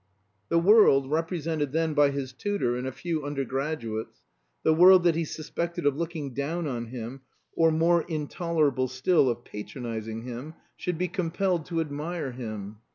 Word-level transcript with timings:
The 0.49 0.57
world 0.57 1.11
(represented 1.11 1.73
then 1.73 1.93
by 1.93 2.09
his 2.09 2.33
tutor 2.33 2.75
and 2.75 2.87
a 2.87 2.91
few 2.91 3.23
undergraduates), 3.23 4.21
the 4.63 4.73
world 4.73 5.03
that 5.03 5.13
he 5.13 5.23
suspected 5.25 5.85
of 5.85 5.95
looking 5.95 6.33
down 6.33 6.65
on 6.65 6.87
him, 6.87 7.21
or 7.53 7.69
more 7.71 8.01
intolerable 8.01 8.87
still, 8.87 9.29
of 9.29 9.43
patronizing 9.45 10.23
him, 10.23 10.55
should 10.75 10.97
be 10.97 11.07
compelled 11.07 11.67
to 11.67 11.81
admire 11.81 12.31
him. 12.31 12.77